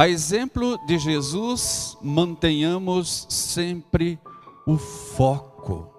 [0.00, 4.18] A exemplo de Jesus, mantenhamos sempre
[4.66, 5.92] o foco.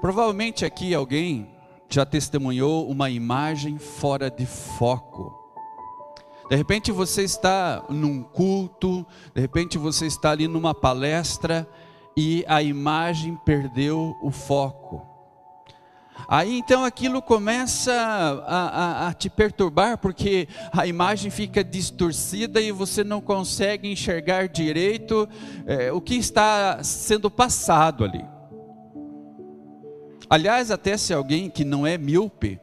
[0.00, 1.50] Provavelmente aqui alguém
[1.86, 5.38] já testemunhou uma imagem fora de foco.
[6.48, 11.68] De repente você está num culto, de repente você está ali numa palestra
[12.16, 15.09] e a imagem perdeu o foco.
[16.28, 22.72] Aí então aquilo começa a, a, a, te perturbar, porque a imagem fica distorcida e
[22.72, 25.28] você não consegue enxergar direito
[25.66, 28.24] é, o que está sendo passado ali.
[30.28, 32.60] Aliás, até se alguém que não é míope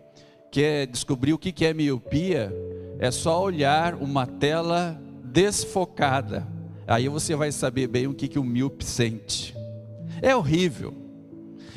[0.50, 2.54] quer descobrir o que é miopia,
[3.00, 6.48] é só olhar uma tela desfocada.
[6.88, 9.54] Aí você vai saber bem o que, que o míope sente.
[10.22, 11.07] É horrível.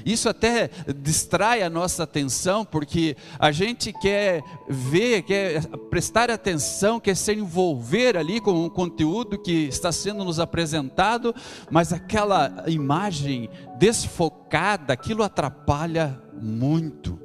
[0.05, 7.17] Isso até distrai a nossa atenção, porque a gente quer ver, quer prestar atenção, quer
[7.17, 11.35] se envolver ali com o conteúdo que está sendo nos apresentado,
[11.71, 17.19] mas aquela imagem desfocada, aquilo atrapalha muito.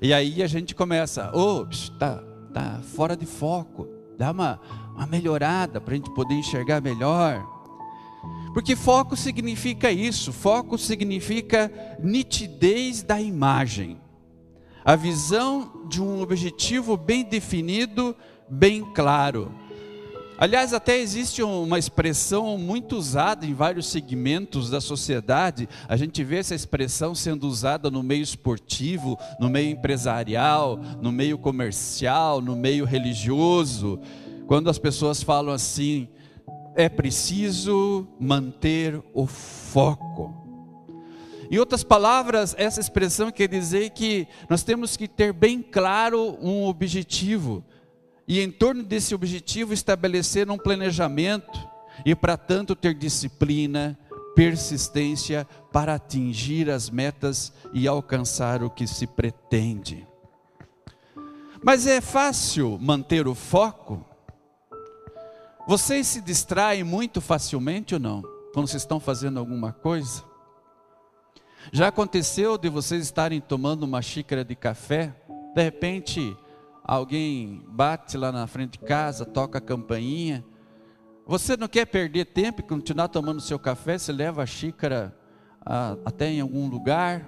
[0.00, 4.60] E aí a gente começa, ops, tá, tá fora de foco, dá uma,
[4.94, 7.51] uma melhorada para a gente poder enxergar melhor.
[8.52, 11.72] Porque foco significa isso, foco significa
[12.02, 13.98] nitidez da imagem,
[14.84, 18.14] a visão de um objetivo bem definido,
[18.48, 19.54] bem claro.
[20.36, 25.68] Aliás, até existe uma expressão muito usada em vários segmentos da sociedade.
[25.86, 31.38] A gente vê essa expressão sendo usada no meio esportivo, no meio empresarial, no meio
[31.38, 34.00] comercial, no meio religioso.
[34.48, 36.08] Quando as pessoas falam assim,
[36.74, 40.42] é preciso manter o foco.
[41.50, 46.64] Em outras palavras, essa expressão quer dizer que nós temos que ter bem claro um
[46.64, 47.62] objetivo
[48.26, 51.68] e, em torno desse objetivo, estabelecer um planejamento
[52.06, 53.98] e, para tanto, ter disciplina,
[54.34, 60.06] persistência para atingir as metas e alcançar o que se pretende.
[61.62, 64.04] Mas é fácil manter o foco?
[65.64, 68.22] Vocês se distraem muito facilmente ou não?
[68.52, 70.24] Quando vocês estão fazendo alguma coisa?
[71.72, 75.14] Já aconteceu de vocês estarem tomando uma xícara de café,
[75.54, 76.36] de repente
[76.82, 80.44] alguém bate lá na frente de casa, toca a campainha.
[81.24, 85.16] Você não quer perder tempo e continuar tomando seu café, você leva a xícara
[85.64, 87.24] a, até em algum lugar.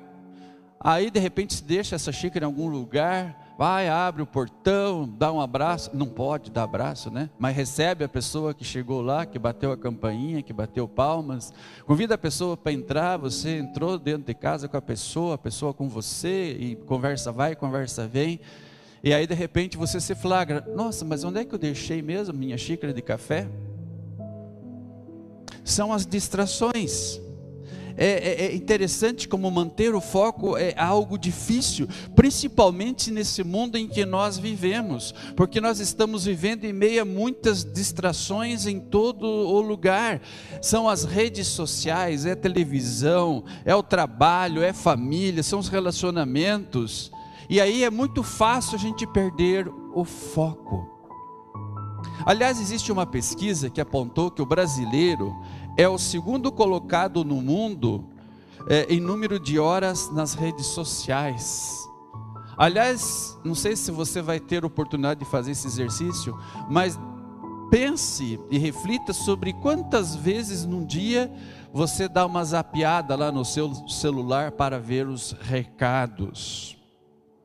[0.81, 5.32] Aí de repente se deixa essa xícara em algum lugar, vai, abre o portão, dá
[5.32, 7.31] um abraço, não pode dar abraço, né?
[7.38, 11.53] Mas recebe a pessoa que chegou lá, que bateu a campainha, que bateu palmas,
[11.87, 15.72] convida a pessoa para entrar, você entrou dentro de casa com a pessoa, a pessoa
[15.72, 18.41] com você, e conversa vai, conversa vem,
[19.03, 22.34] e aí de repente você se flagra, nossa, mas onde é que eu deixei mesmo
[22.34, 23.47] minha xícara de café?
[25.62, 27.20] São as distrações.
[27.97, 33.87] É, é, é, interessante como manter o foco é algo difícil, principalmente nesse mundo em
[33.87, 39.60] que nós vivemos, porque nós estamos vivendo em meio a muitas distrações em todo o
[39.60, 40.21] lugar.
[40.60, 47.12] São as redes sociais, é televisão, é o trabalho, é família, são os relacionamentos.
[47.49, 50.94] E aí é muito fácil a gente perder o foco.
[52.26, 55.34] Aliás, existe uma pesquisa que apontou que o brasileiro
[55.77, 58.05] é o segundo colocado no mundo
[58.69, 61.85] é, em número de horas nas redes sociais.
[62.57, 66.39] Aliás, não sei se você vai ter oportunidade de fazer esse exercício,
[66.71, 66.99] mas
[67.71, 71.33] pense e reflita sobre quantas vezes num dia
[71.73, 76.77] você dá uma zapiada lá no seu celular para ver os recados.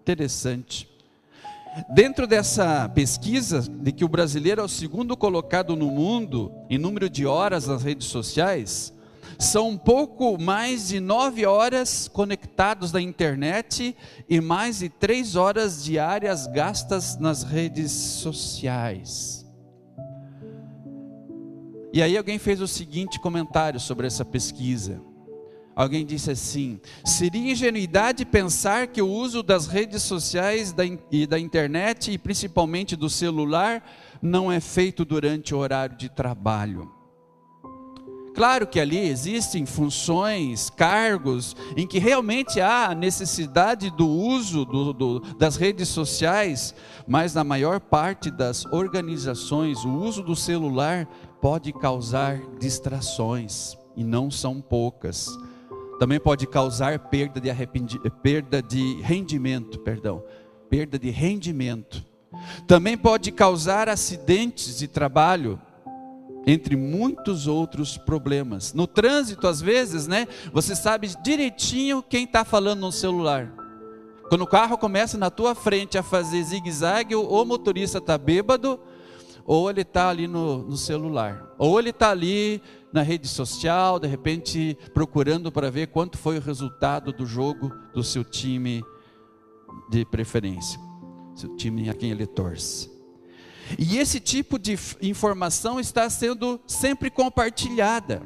[0.01, 0.88] Interessante.
[1.89, 7.09] Dentro dessa pesquisa de que o brasileiro é o segundo colocado no mundo em número
[7.09, 8.93] de horas nas redes sociais,
[9.37, 13.95] são um pouco mais de nove horas conectados na internet
[14.27, 19.45] e mais de três horas diárias gastas nas redes sociais.
[21.93, 25.01] E aí alguém fez o seguinte comentário sobre essa pesquisa.
[25.75, 30.73] Alguém disse assim: seria ingenuidade pensar que o uso das redes sociais
[31.11, 33.83] e da internet, e principalmente do celular,
[34.21, 36.99] não é feito durante o horário de trabalho.
[38.39, 45.19] Claro que ali existem funções, cargos, em que realmente há necessidade do uso do, do,
[45.37, 46.73] das redes sociais,
[47.07, 51.05] mas na maior parte das organizações, o uso do celular
[51.41, 55.27] pode causar distrações, e não são poucas.
[55.99, 57.51] Também pode causar perda de,
[58.23, 60.23] perda de rendimento, perdão,
[60.69, 62.03] perda de rendimento.
[62.67, 65.59] Também pode causar acidentes de trabalho,
[66.47, 68.73] entre muitos outros problemas.
[68.73, 73.51] No trânsito, às vezes, né, você sabe direitinho quem está falando no celular.
[74.29, 78.79] Quando o carro começa na tua frente a fazer zigue-zague, ou o motorista está bêbado,
[79.45, 84.07] ou ele está ali no, no, celular, ou ele está ali na rede social, de
[84.07, 88.83] repente procurando para ver quanto foi o resultado do jogo do seu time
[89.89, 90.79] de preferência,
[91.35, 92.89] seu time a quem ele torce.
[93.77, 98.23] E esse tipo de informação está sendo sempre compartilhada.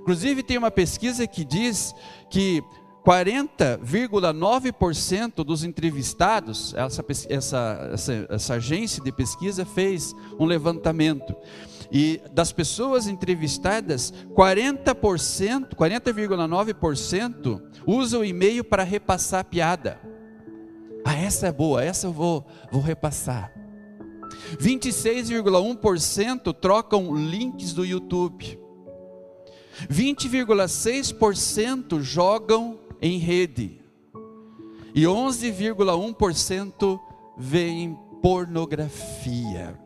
[0.00, 1.94] Inclusive, tem uma pesquisa que diz
[2.28, 2.62] que
[3.04, 11.34] 40,9% dos entrevistados, essa, essa, essa, essa, agência de pesquisa fez um levantamento,
[11.92, 20.00] e das pessoas entrevistadas, 40%, 40,9% usam o e-mail para repassar piada.
[21.04, 23.52] Ah, essa é boa, essa eu vou, vou repassar.
[24.58, 28.58] 26,1% trocam links do YouTube.
[29.90, 33.82] 20,6% jogam em rede.
[34.94, 36.98] E 11,1%
[37.36, 39.81] veem pornografia.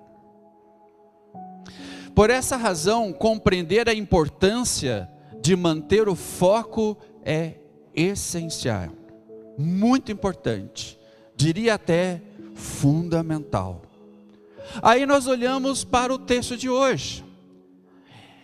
[2.17, 5.07] Por essa razão, compreender a importância
[5.43, 7.57] de manter o foco é
[7.95, 8.89] essencial,
[9.59, 10.99] muito importante,
[11.37, 12.23] diria até
[12.55, 13.83] fundamental.
[14.81, 17.23] Aí nós olhamos para o texto de hoje.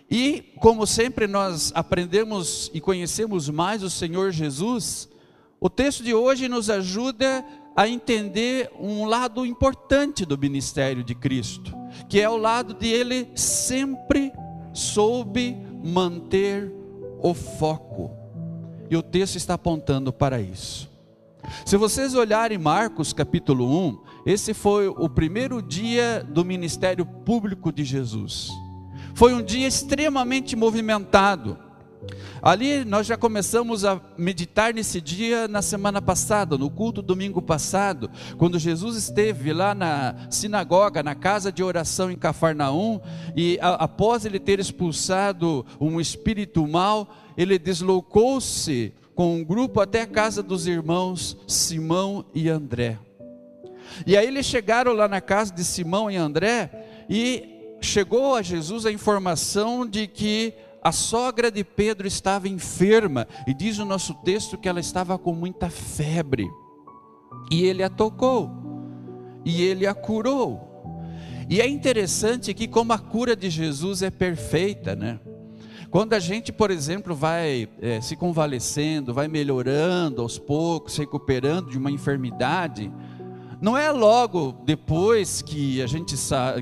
[0.07, 5.09] E, como sempre, nós aprendemos e conhecemos mais o Senhor Jesus,
[5.59, 7.43] o texto de hoje nos ajuda
[7.75, 11.82] a entender um lado importante do ministério de Cristo,
[12.13, 14.31] que é o lado de ele sempre
[14.71, 16.71] soube manter
[17.19, 18.11] o foco.
[18.87, 20.87] E o texto está apontando para isso.
[21.65, 27.83] Se vocês olharem Marcos capítulo 1, esse foi o primeiro dia do ministério público de
[27.83, 28.51] Jesus.
[29.15, 31.57] Foi um dia extremamente movimentado.
[32.41, 38.11] Ali nós já começamos a meditar nesse dia na semana passada, no culto domingo passado,
[38.37, 42.99] quando Jesus esteve lá na sinagoga, na casa de oração em Cafarnaum,
[43.35, 47.07] e a, após ele ter expulsado um espírito mal,
[47.37, 52.99] ele deslocou-se com um grupo até a casa dos irmãos Simão e André.
[54.05, 58.85] E aí eles chegaram lá na casa de Simão e André e chegou a Jesus
[58.85, 64.57] a informação de que a sogra de Pedro estava enferma e diz o nosso texto
[64.57, 66.49] que ela estava com muita febre.
[67.49, 68.51] E ele a tocou
[69.45, 70.69] e ele a curou.
[71.49, 75.19] E é interessante que como a cura de Jesus é perfeita, né?
[75.89, 81.77] Quando a gente, por exemplo, vai é, se convalescendo, vai melhorando aos poucos, recuperando de
[81.77, 82.91] uma enfermidade,
[83.63, 86.17] não é logo depois que a gente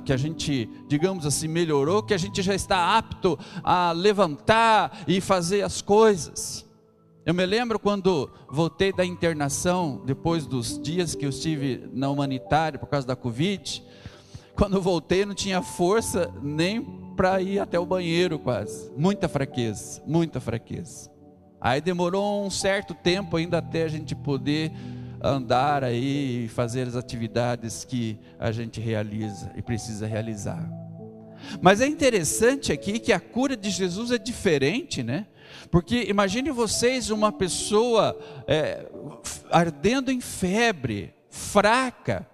[0.05, 5.19] que a gente, digamos assim, melhorou, que a gente já está apto a levantar e
[5.19, 6.63] fazer as coisas.
[7.25, 12.77] Eu me lembro quando voltei da internação, depois dos dias que eu estive na humanitária
[12.77, 13.83] por causa da Covid,
[14.55, 16.83] quando voltei não tinha força nem
[17.15, 18.91] para ir até o banheiro quase.
[18.95, 21.09] Muita fraqueza, muita fraqueza.
[21.59, 24.71] Aí demorou um certo tempo ainda até a gente poder
[25.23, 30.69] andar aí e fazer as atividades que a gente realiza e precisa realizar.
[31.61, 35.27] Mas é interessante aqui que a cura de Jesus é diferente, né?
[35.69, 38.87] Porque imagine vocês uma pessoa é,
[39.51, 42.27] ardendo em febre, fraca,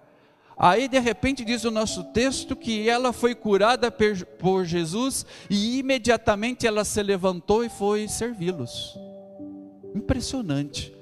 [0.60, 6.66] Aí de repente diz o nosso texto que ela foi curada por Jesus e imediatamente
[6.66, 8.98] ela se levantou e foi servi-los.
[9.94, 10.97] Impressionante.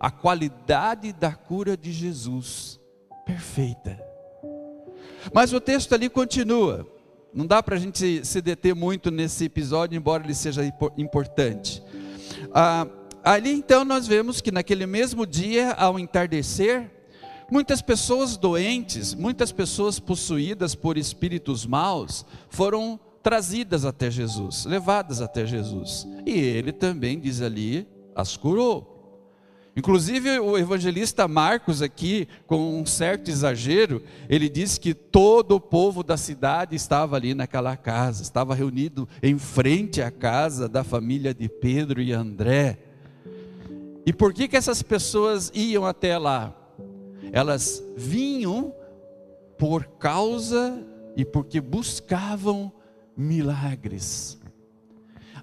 [0.00, 2.80] A qualidade da cura de Jesus,
[3.24, 4.02] perfeita.
[5.32, 6.86] Mas o texto ali continua.
[7.32, 10.62] Não dá para a gente se deter muito nesse episódio, embora ele seja
[10.96, 11.82] importante.
[12.52, 12.86] Ah,
[13.22, 16.90] ali então nós vemos que naquele mesmo dia, ao entardecer,
[17.50, 25.44] Muitas pessoas doentes, muitas pessoas possuídas por espíritos maus foram trazidas até Jesus, levadas até
[25.44, 26.06] Jesus.
[26.24, 28.89] E ele também diz ali, as curou.
[29.80, 36.02] Inclusive o evangelista Marcos aqui, com um certo exagero, ele diz que todo o povo
[36.02, 41.48] da cidade estava ali naquela casa, estava reunido em frente à casa da família de
[41.48, 42.78] Pedro e André.
[44.06, 46.56] E por que que essas pessoas iam até lá?
[47.32, 48.74] elas vinham
[49.58, 50.84] por causa
[51.16, 52.72] e porque buscavam
[53.16, 54.40] milagres.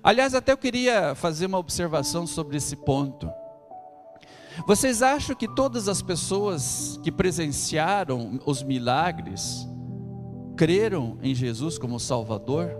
[0.01, 3.29] Aliás, até eu queria fazer uma observação sobre esse ponto.
[4.67, 9.65] Vocês acham que todas as pessoas que presenciaram os milagres
[10.57, 12.75] creram em Jesus como Salvador?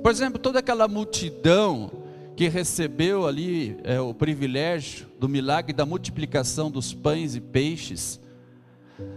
[0.00, 1.90] Por exemplo, toda aquela multidão
[2.36, 8.20] que recebeu ali é, o privilégio do milagre da multiplicação dos pães e peixes,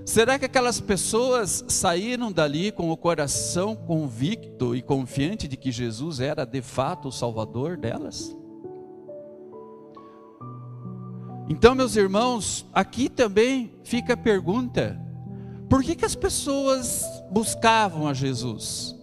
[0.03, 6.19] será que aquelas pessoas saíram dali com o coração convicto e confiante de que Jesus
[6.19, 8.35] era de fato o Salvador delas?
[11.49, 14.99] Então, meus irmãos, aqui também fica a pergunta:
[15.69, 18.95] por que, que as pessoas buscavam a Jesus?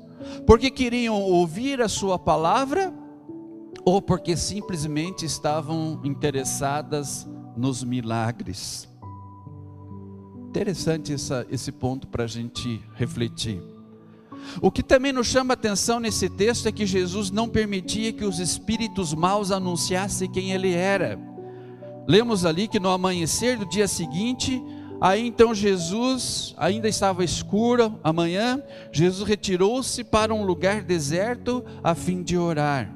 [0.46, 2.92] Porque queriam ouvir a Sua palavra
[3.84, 8.88] ou porque simplesmente estavam interessadas nos milagres?
[10.48, 13.60] Interessante essa, esse ponto para a gente refletir.
[14.60, 18.38] O que também nos chama atenção nesse texto é que Jesus não permitia que os
[18.38, 21.18] espíritos maus anunciassem quem ele era.
[22.06, 24.62] Lemos ali que no amanhecer do dia seguinte,
[25.00, 32.22] aí então Jesus, ainda estava escuro, amanhã, Jesus retirou-se para um lugar deserto a fim
[32.22, 32.94] de orar.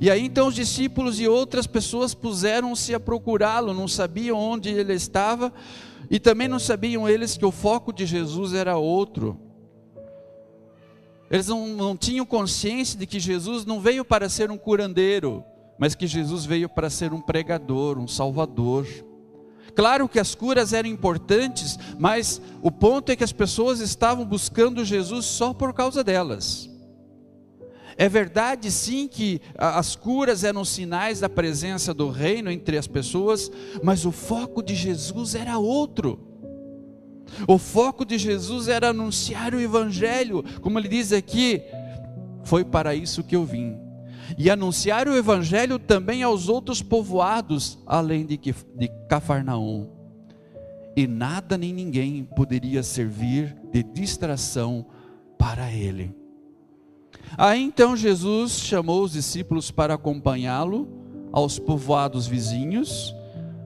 [0.00, 4.94] E aí então os discípulos e outras pessoas puseram-se a procurá-lo, não sabiam onde ele
[4.94, 5.52] estava,
[6.10, 9.38] e também não sabiam eles que o foco de Jesus era outro.
[11.30, 15.44] Eles não, não tinham consciência de que Jesus não veio para ser um curandeiro,
[15.78, 18.86] mas que Jesus veio para ser um pregador, um salvador.
[19.74, 24.84] Claro que as curas eram importantes, mas o ponto é que as pessoas estavam buscando
[24.84, 26.68] Jesus só por causa delas.
[27.96, 33.50] É verdade sim que as curas eram sinais da presença do reino entre as pessoas,
[33.82, 36.26] mas o foco de Jesus era outro.
[37.46, 41.62] O foco de Jesus era anunciar o evangelho, como ele diz aqui,
[42.42, 43.87] foi para isso que eu vim
[44.36, 49.88] e anunciar o evangelho também aos outros povoados, além de, de Cafarnaum.
[50.96, 54.84] E nada nem ninguém poderia servir de distração
[55.38, 56.14] para ele.
[57.36, 60.88] Aí então Jesus chamou os discípulos para acompanhá-lo
[61.32, 63.14] aos povoados vizinhos,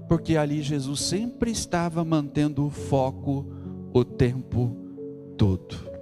[0.09, 3.47] porque ali Jesus sempre estava mantendo o foco
[3.95, 4.76] o tempo
[5.37, 5.92] todo.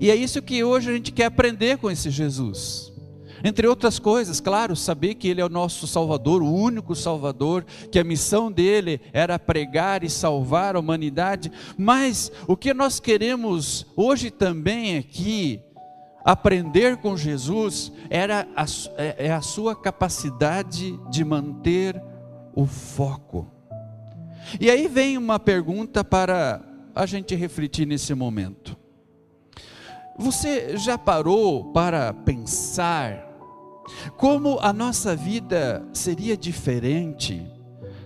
[0.00, 2.91] E é isso que hoje a gente quer aprender com esse Jesus.
[3.44, 7.98] Entre outras coisas, claro, saber que Ele é o nosso Salvador, o único Salvador, que
[7.98, 14.30] a missão dele era pregar e salvar a humanidade, mas o que nós queremos hoje
[14.30, 15.60] também aqui,
[16.24, 18.64] aprender com Jesus, era a,
[18.96, 22.00] é, é a sua capacidade de manter
[22.54, 23.50] o foco.
[24.60, 26.60] E aí vem uma pergunta para
[26.94, 28.76] a gente refletir nesse momento.
[30.18, 33.31] Você já parou para pensar
[34.16, 37.46] como a nossa vida seria diferente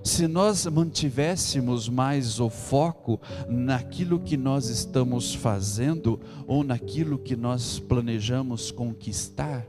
[0.02, 7.78] se nós mantivéssemos mais o foco naquilo que nós estamos fazendo ou naquilo que nós
[7.80, 9.66] planejamos conquistar?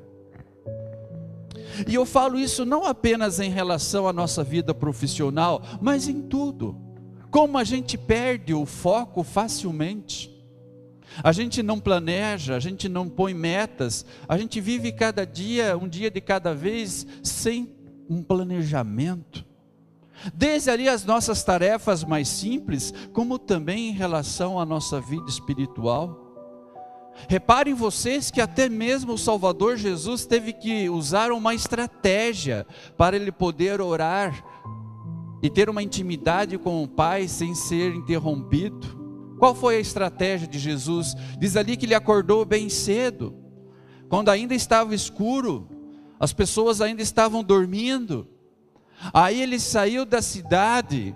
[1.88, 6.76] E eu falo isso não apenas em relação à nossa vida profissional, mas em tudo.
[7.30, 10.37] Como a gente perde o foco facilmente.
[11.24, 15.88] A gente não planeja, a gente não põe metas, a gente vive cada dia, um
[15.88, 17.70] dia de cada vez, sem
[18.10, 19.46] um planejamento.
[20.34, 26.26] Desde ali as nossas tarefas mais simples, como também em relação à nossa vida espiritual.
[27.28, 33.32] Reparem vocês que até mesmo o Salvador Jesus teve que usar uma estratégia para ele
[33.32, 34.44] poder orar
[35.42, 38.97] e ter uma intimidade com o Pai sem ser interrompido.
[39.38, 41.16] Qual foi a estratégia de Jesus?
[41.40, 43.36] Diz ali que ele acordou bem cedo,
[44.10, 45.70] quando ainda estava escuro,
[46.20, 48.28] as pessoas ainda estavam dormindo.
[49.14, 51.16] Aí ele saiu da cidade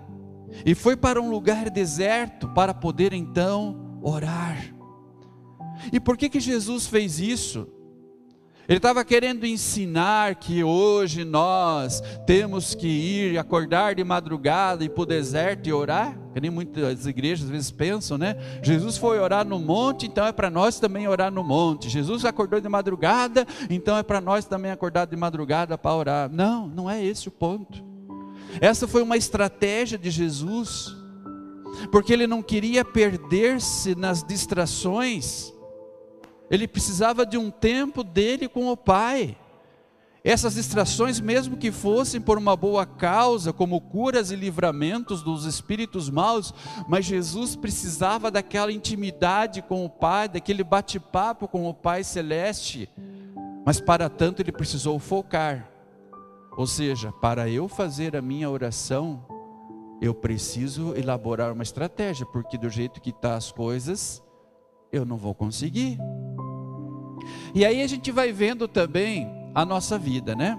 [0.64, 4.72] e foi para um lugar deserto para poder então orar.
[5.92, 7.66] E por que que Jesus fez isso?
[8.68, 15.02] Ele estava querendo ensinar que hoje nós temos que ir acordar de madrugada e para
[15.02, 18.36] o deserto e orar, que nem muitas igrejas às vezes pensam, né?
[18.62, 21.88] Jesus foi orar no monte, então é para nós também orar no monte.
[21.88, 26.30] Jesus acordou de madrugada, então é para nós também acordar de madrugada para orar.
[26.30, 27.84] Não, não é esse o ponto.
[28.60, 30.96] Essa foi uma estratégia de Jesus,
[31.90, 35.52] porque ele não queria perder-se nas distrações
[36.52, 39.38] ele precisava de um tempo dele com o Pai.
[40.24, 46.08] Essas distrações, mesmo que fossem por uma boa causa, como curas e livramentos dos espíritos
[46.08, 46.54] maus,
[46.88, 52.88] mas Jesus precisava daquela intimidade com o Pai, daquele bate-papo com o Pai celeste.
[53.66, 55.68] Mas para tanto ele precisou focar.
[56.56, 59.26] Ou seja, para eu fazer a minha oração,
[60.00, 64.22] eu preciso elaborar uma estratégia, porque do jeito que estão tá as coisas,
[64.92, 65.98] eu não vou conseguir.
[67.52, 70.58] E aí a gente vai vendo também a nossa vida, né?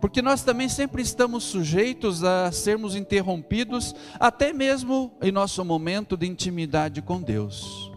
[0.00, 6.26] Porque nós também sempre estamos sujeitos a sermos interrompidos, até mesmo em nosso momento de
[6.26, 7.90] intimidade com Deus.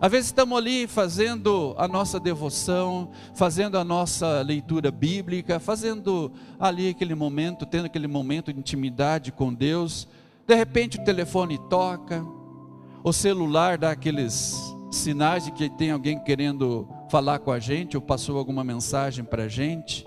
[0.00, 6.90] Às vezes estamos ali fazendo a nossa devoção, fazendo a nossa leitura bíblica, fazendo ali
[6.90, 10.06] aquele momento, tendo aquele momento de intimidade com Deus.
[10.46, 12.22] De repente o telefone toca,
[13.02, 14.54] o celular dá aqueles
[14.90, 19.44] sinais de que tem alguém querendo falar com a gente ou passou alguma mensagem para
[19.44, 20.04] a gente.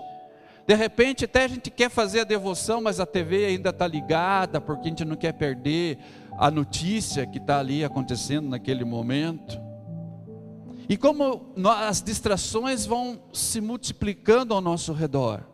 [0.66, 4.60] De repente, até a gente quer fazer a devoção, mas a TV ainda está ligada,
[4.60, 5.96] porque a gente não quer perder
[6.38, 9.58] a notícia que está ali acontecendo naquele momento.
[10.86, 15.47] E como as distrações vão se multiplicando ao nosso redor.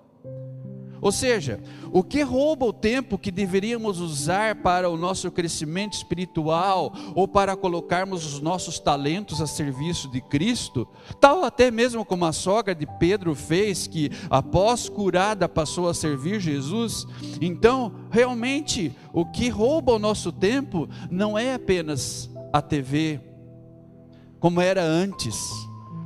[1.05, 1.61] Ou seja,
[1.93, 7.55] o que rouba o tempo que deveríamos usar para o nosso crescimento espiritual ou para
[7.55, 10.89] colocarmos os nossos talentos a serviço de Cristo,
[11.21, 16.41] tal até mesmo como a sogra de Pedro fez, que após curada passou a servir
[16.41, 17.07] Jesus.
[17.39, 23.21] Então, realmente, o que rouba o nosso tempo não é apenas a TV,
[24.41, 25.39] como era antes,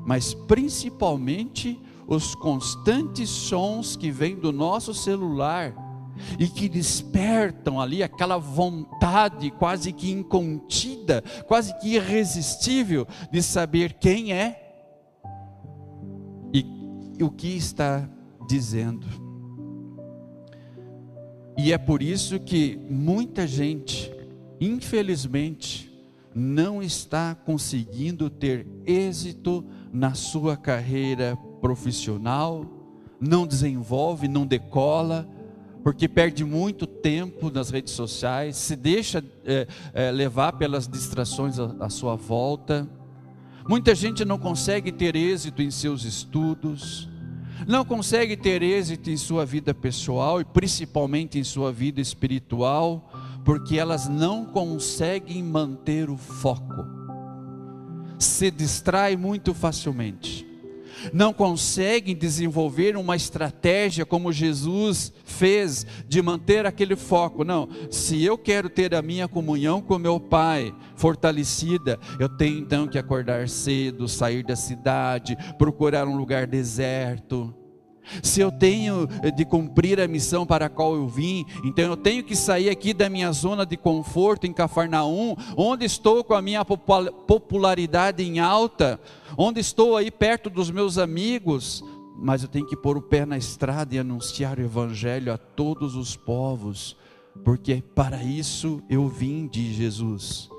[0.05, 5.75] mas principalmente os constantes sons que vêm do nosso celular
[6.39, 14.33] e que despertam ali aquela vontade quase que incontida, quase que irresistível de saber quem
[14.33, 14.81] é
[16.53, 18.09] e, o que está
[18.49, 19.07] dizendo.
[21.59, 24.11] E é por isso que muita gente,
[24.61, 25.89] infelizmente,
[26.35, 32.65] não está conseguindo ter êxito na sua carreira profissional,
[33.21, 35.29] não desenvolve, não decola,
[35.83, 41.75] porque perde muito tempo nas redes sociais, se deixa é, é, levar pelas distrações à,
[41.81, 42.89] à sua volta.
[43.69, 47.09] Muita gente não consegue ter êxito em seus estudos,
[47.67, 53.11] não consegue ter êxito em sua vida pessoal e principalmente em sua vida espiritual,
[53.45, 56.85] porque elas não conseguem manter o foco.
[58.19, 60.48] Se distrai muito facilmente
[61.13, 67.45] não conseguem desenvolver uma estratégia como Jesus fez de manter aquele foco.
[67.45, 72.87] Não, se eu quero ter a minha comunhão com meu Pai fortalecida, eu tenho então
[72.87, 77.55] que acordar cedo, sair da cidade, procurar um lugar deserto
[78.23, 81.97] se eu tenho eh, de cumprir a missão para a qual eu vim, então eu
[81.97, 86.43] tenho que sair aqui da minha zona de conforto em Cafarnaum, onde estou com a
[86.43, 89.01] minha popularidade em alta,
[89.37, 91.83] onde estou aí perto dos meus amigos,
[92.21, 95.95] mas eu tenho que pôr o pé na estrada e anunciar o evangelho a todos
[95.95, 96.97] os povos,
[97.45, 100.51] porque para isso eu vim de Jesus.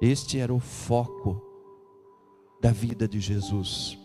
[0.00, 1.42] Este era o foco
[2.60, 3.98] da vida de Jesus.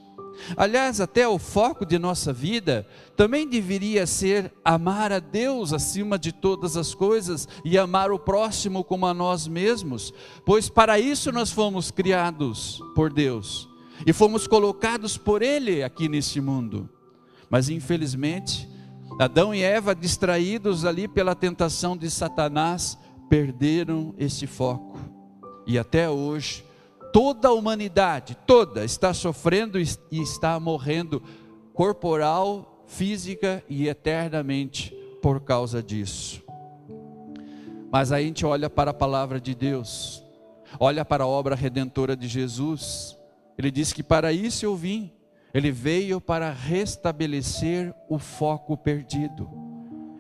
[0.56, 6.32] Aliás, até o foco de nossa vida também deveria ser amar a Deus acima de
[6.32, 10.14] todas as coisas e amar o próximo como a nós mesmos,
[10.46, 13.70] pois para isso nós fomos criados por Deus
[14.06, 16.90] e fomos colocados por Ele aqui neste mundo.
[17.50, 18.68] Mas infelizmente,
[19.20, 22.98] Adão e Eva, distraídos ali pela tentação de Satanás,
[23.30, 24.98] perderam esse foco.
[25.68, 26.66] E até hoje,
[27.12, 31.22] toda a humanidade, toda, está sofrendo e está morrendo
[31.74, 36.44] corporal, física e eternamente por causa disso.
[37.92, 40.24] Mas a gente olha para a palavra de Deus,
[40.80, 43.18] olha para a obra redentora de Jesus.
[43.58, 45.12] Ele diz que para isso eu vim.
[45.54, 49.50] Ele veio para restabelecer o foco perdido.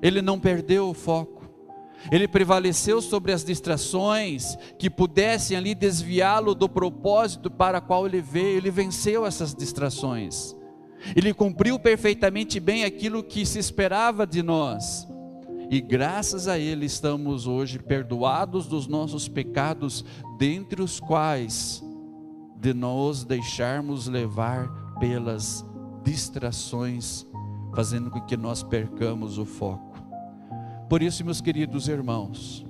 [0.01, 1.40] Ele não perdeu o foco.
[2.09, 8.21] Ele prevaleceu sobre as distrações que pudessem ali desviá-lo do propósito para o qual ele
[8.21, 8.57] veio.
[8.57, 10.55] Ele venceu essas distrações.
[11.15, 15.07] Ele cumpriu perfeitamente bem aquilo que se esperava de nós.
[15.69, 20.03] E graças a Ele estamos hoje perdoados dos nossos pecados,
[20.37, 21.81] dentre os quais
[22.59, 24.67] de nós deixarmos levar
[24.99, 25.65] pelas
[26.03, 27.25] distrações,
[27.73, 29.90] fazendo com que nós percamos o foco.
[30.91, 32.65] Por isso, meus queridos irmãos,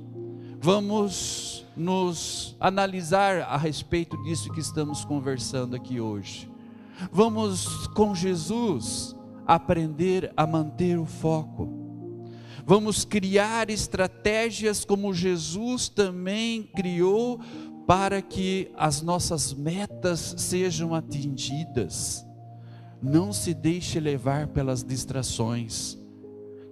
[0.60, 6.48] vamos nos analisar a respeito disso que estamos conversando aqui hoje.
[7.12, 9.16] Vamos com Jesus
[9.48, 11.68] aprender a manter o foco.
[12.64, 17.40] Vamos criar estratégias como Jesus também criou
[17.88, 22.24] para que as nossas metas sejam atingidas.
[23.02, 26.00] Não se deixe levar pelas distrações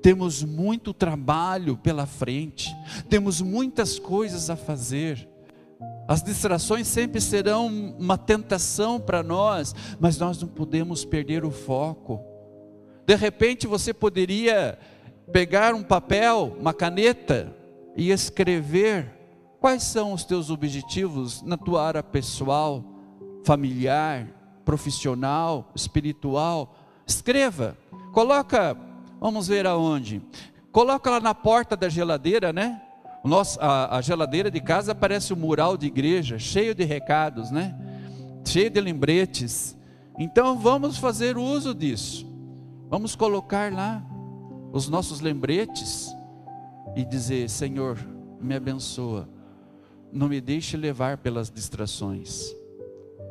[0.01, 2.73] Temos muito trabalho pela frente,
[3.09, 5.27] temos muitas coisas a fazer.
[6.07, 12.19] As distrações sempre serão uma tentação para nós, mas nós não podemos perder o foco.
[13.05, 14.79] De repente você poderia
[15.31, 17.55] pegar um papel, uma caneta
[17.95, 19.11] e escrever
[19.59, 22.83] quais são os teus objetivos na tua área pessoal,
[23.43, 24.27] familiar,
[24.63, 26.75] profissional, espiritual.
[27.05, 27.77] Escreva,
[28.13, 28.77] coloca,
[29.19, 30.21] vamos ver aonde.
[30.71, 32.81] Coloca lá na porta da geladeira, né?
[33.23, 37.75] Nossa, a, a geladeira de casa parece um mural de igreja, cheio de recados, né?
[38.45, 39.77] Cheio de lembretes.
[40.17, 42.27] Então vamos fazer uso disso.
[42.89, 44.03] Vamos colocar lá
[44.71, 46.09] os nossos lembretes
[46.95, 47.97] e dizer: Senhor,
[48.39, 49.27] me abençoa,
[50.11, 52.55] não me deixe levar pelas distrações.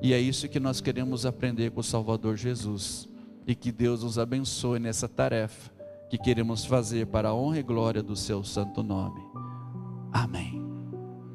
[0.02, 3.08] E é isso que nós queremos aprender com o Salvador Jesus.
[3.46, 5.77] E que Deus nos abençoe nessa tarefa
[6.08, 9.20] que queremos fazer para a honra e glória do seu santo nome.
[10.12, 10.47] Amém.